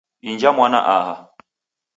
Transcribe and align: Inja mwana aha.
Inja 0.29 0.49
mwana 0.57 0.79
aha. 0.95 1.15